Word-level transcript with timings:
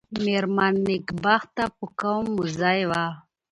مېرمن 0.23 0.73
نېکبخته 0.87 1.63
په 1.77 1.85
قوم 1.99 2.25
مموزۍ 2.33 2.81
وه. 2.89 3.03